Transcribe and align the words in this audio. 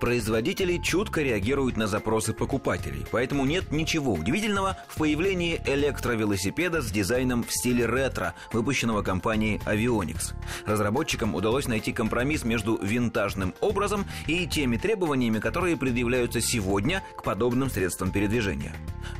Производители 0.00 0.78
чутко 0.78 1.22
реагируют 1.22 1.76
на 1.76 1.86
запросы 1.86 2.32
покупателей, 2.32 3.04
поэтому 3.10 3.44
нет 3.44 3.72
ничего 3.72 4.12
удивительного 4.14 4.76
в 4.88 4.98
появлении 4.98 5.60
электровелосипеда 5.66 6.82
с 6.82 6.90
дизайном 6.90 7.44
в 7.44 7.52
стиле 7.52 7.86
ретро, 7.86 8.34
выпущенного 8.52 9.02
компанией 9.02 9.60
Avionics. 9.66 10.34
Разработчикам 10.66 11.34
удалось 11.34 11.68
найти 11.68 11.92
компромисс 11.92 12.44
между 12.44 12.78
винтажным 12.82 13.54
образом 13.60 14.06
и 14.26 14.46
теми 14.46 14.76
требованиями, 14.76 15.38
которые 15.38 15.76
предъявляются 15.76 16.40
сегодня 16.40 17.02
к 17.16 17.22
подобным 17.22 17.70
средствам 17.70 18.10
передвижения. 18.10 18.74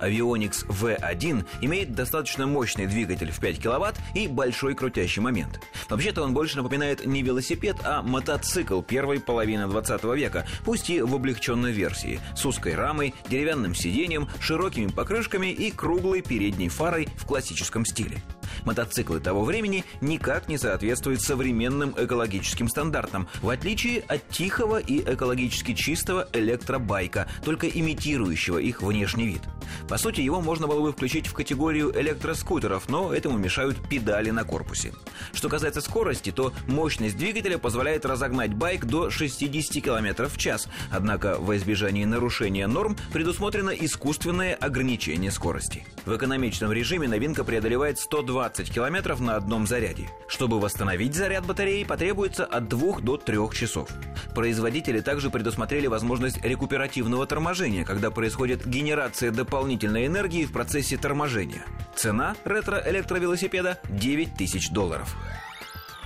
Avionics 0.00 0.66
V1 0.68 1.44
имеет 1.62 1.94
достаточно 1.94 2.46
мощный 2.46 2.86
двигатель 2.86 3.30
в 3.30 3.40
5 3.40 3.60
кВт 3.60 3.96
и 4.14 4.28
большой 4.28 4.74
крутящий 4.74 5.20
момент. 5.20 5.60
Вообще-то 5.88 6.22
он 6.22 6.34
больше 6.34 6.56
напоминает 6.56 7.04
не 7.06 7.22
велосипед, 7.22 7.76
а 7.84 8.02
мотоцикл 8.02 8.82
первой 8.82 9.20
половины 9.20 9.66
20 9.66 10.04
века, 10.14 10.46
пусть 10.64 10.90
и 10.90 11.00
в 11.00 11.14
облегченной 11.14 11.72
версии, 11.72 12.20
с 12.36 12.44
узкой 12.44 12.74
рамой, 12.74 13.14
деревянным 13.28 13.74
сиденьем, 13.74 14.28
широкими 14.40 14.88
покрышками 14.88 15.48
и 15.48 15.70
круглой 15.70 16.22
передней 16.22 16.68
фарой 16.68 17.08
в 17.16 17.26
классическом 17.26 17.84
стиле. 17.84 18.22
Мотоциклы 18.64 19.20
того 19.20 19.44
времени 19.44 19.84
никак 20.00 20.48
не 20.48 20.58
соответствуют 20.58 21.22
современным 21.22 21.94
экологическим 21.96 22.68
стандартам, 22.68 23.28
в 23.42 23.48
отличие 23.48 24.00
от 24.00 24.28
тихого 24.28 24.78
и 24.78 25.00
экологически 25.00 25.74
чистого 25.74 26.28
электробайка, 26.32 27.28
только 27.44 27.68
имитирующего 27.68 28.58
их 28.58 28.82
внешний 28.82 29.26
вид. 29.26 29.42
По 29.88 29.98
сути, 29.98 30.20
его 30.20 30.40
можно 30.40 30.66
было 30.66 30.80
бы 30.80 30.92
включить 30.92 31.26
в 31.26 31.34
категорию 31.34 31.92
электроскутеров, 31.98 32.88
но 32.88 33.12
этому 33.12 33.38
мешают 33.38 33.76
педали 33.88 34.30
на 34.30 34.44
корпусе. 34.44 34.92
Что 35.32 35.48
касается 35.48 35.80
скорости, 35.80 36.32
то 36.32 36.52
мощность 36.66 37.16
двигателя 37.16 37.58
позволяет 37.58 38.06
разогнать 38.06 38.54
байк 38.54 38.84
до 38.84 39.10
60 39.10 39.82
км 39.82 40.26
в 40.28 40.36
час, 40.38 40.68
однако 40.90 41.36
во 41.38 41.56
избежание 41.56 42.06
нарушения 42.06 42.66
норм 42.66 42.96
предусмотрено 43.12 43.70
искусственное 43.70 44.54
ограничение 44.54 45.30
скорости. 45.30 45.86
В 46.06 46.16
экономичном 46.16 46.72
режиме 46.72 47.08
новинка 47.08 47.44
преодолевает 47.44 47.98
120 47.98 48.72
км 48.72 49.16
на 49.20 49.36
одном 49.36 49.66
заряде. 49.66 50.08
Чтобы 50.26 50.60
восстановить 50.60 51.14
заряд 51.14 51.46
батареи, 51.46 51.84
потребуется 51.84 52.44
от 52.44 52.68
2 52.68 53.00
до 53.00 53.16
3 53.16 53.38
часов. 53.52 53.90
Производители 54.34 55.00
также 55.00 55.30
предусмотрели 55.30 55.86
возможность 55.86 56.42
рекуперативного 56.44 57.26
торможения, 57.26 57.84
когда 57.84 58.10
происходит 58.10 58.66
генерация 58.66 59.30
дополнительной 59.68 60.06
энергии 60.06 60.46
в 60.46 60.52
процессе 60.52 60.96
торможения. 60.96 61.66
Цена 61.94 62.36
ретро-электровелосипеда 62.46 63.78
9 63.90 64.34
тысяч 64.34 64.70
долларов. 64.70 65.14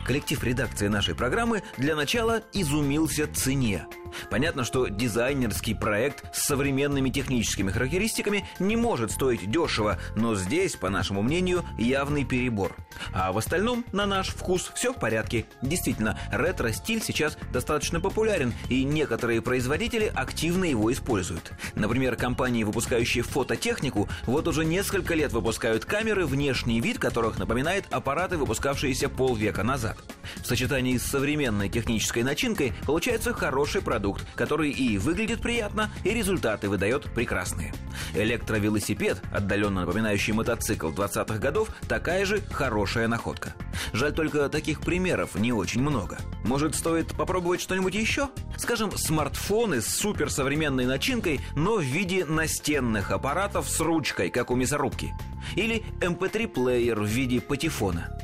Коллектив 0.05 0.43
редакции 0.43 0.89
нашей 0.89 1.15
программы 1.15 1.63
для 1.79 1.95
начала 1.95 2.43
изумился 2.53 3.33
цене– 3.33 3.87
Понятно, 4.31 4.65
что 4.65 4.89
дизайнерский 4.89 5.75
проект 5.75 6.25
с 6.35 6.45
современными 6.45 7.11
техническими 7.11 7.71
характеристиками 7.71 8.47
не 8.59 8.77
может 8.77 9.11
стоить 9.13 9.51
дешево, 9.51 9.99
но 10.17 10.35
здесь, 10.35 10.77
по 10.77 10.89
нашему 10.89 11.23
мнению, 11.23 11.65
явный 11.79 12.25
перебор. 12.25 12.77
А 13.13 13.33
в 13.33 13.39
остальном, 13.39 13.85
на 13.93 14.07
наш 14.07 14.29
вкус, 14.29 14.71
все 14.75 14.93
в 14.93 14.97
порядке. 14.99 15.47
Действительно, 15.63 16.19
ретро-стиль 16.31 17.03
сейчас 17.03 17.37
достаточно 17.53 18.01
популярен, 18.01 18.53
и 18.69 18.85
некоторые 18.85 19.43
производители 19.43 20.13
активно 20.15 20.65
его 20.65 20.93
используют. 20.93 21.53
Например, 21.75 22.17
компании, 22.17 22.65
выпускающие 22.65 23.25
фототехнику, 23.25 24.09
вот 24.27 24.49
уже 24.49 24.65
несколько 24.65 25.15
лет 25.15 25.33
выпускают 25.33 25.85
камеры, 25.85 26.27
внешний 26.27 26.81
вид 26.81 26.99
которых 26.99 27.39
напоминает 27.39 27.85
аппараты, 27.91 28.37
выпускавшиеся 28.37 29.09
полвека 29.09 29.63
назад. 29.63 29.99
В 30.42 30.47
сочетании 30.47 30.97
с 30.97 31.03
современной 31.03 31.69
технической 31.69 32.23
начинкой 32.23 32.73
получается 32.87 33.33
хороший 33.33 33.83
продукт, 33.83 34.25
который 34.34 34.70
и 34.70 34.98
выглядит 34.98 35.41
приятно, 35.41 35.91
и 36.05 36.11
результаты 36.11 36.69
выдает 36.69 37.05
прекрасные. 37.14 37.74
Электровелосипед, 38.14 39.23
отдаленно 39.33 39.83
напоминающий 39.83 40.33
мотоцикл 40.33 40.91
20-х 40.91 41.39
годов, 41.39 41.69
такая 41.89 42.24
же 42.24 42.41
хорошая 42.51 43.08
находка. 43.08 43.55
Жаль 43.92 44.13
только 44.13 44.48
таких 44.48 44.80
примеров 44.80 45.35
не 45.35 45.52
очень 45.52 45.83
много. 45.83 46.19
Может, 46.45 46.74
стоит 46.74 47.08
попробовать 47.08 47.61
что-нибудь 47.61 47.95
еще? 47.95 48.29
Скажем, 48.57 48.97
смартфоны 48.97 49.80
с 49.80 49.86
суперсовременной 49.86 50.86
начинкой, 50.86 51.41
но 51.57 51.77
в 51.77 51.83
виде 51.83 52.24
настенных 52.24 53.11
аппаратов 53.11 53.68
с 53.68 53.80
ручкой, 53.80 54.30
как 54.30 54.51
у 54.51 54.57
мясорубки. 54.57 55.13
Или 55.57 55.83
MP3-плеер 56.01 57.01
в 57.01 57.07
виде 57.07 57.41
патефона. 57.41 58.17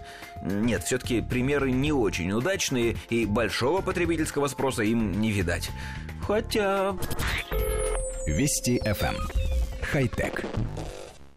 Нет, 0.49 0.85
все-таки 0.85 1.21
примеры 1.21 1.71
не 1.71 1.93
очень 1.93 2.33
удачные, 2.33 2.97
и 3.11 3.27
большого 3.27 3.81
потребительского 3.81 4.49
спроса 4.49 4.83
им 4.83 5.21
не 5.21 5.31
видать. 5.31 5.71
Хотя... 6.27 6.97
Вести 8.27 8.79
FM. 8.85 9.15
Эм. 9.15 9.29
Хай-тек. 9.83 10.45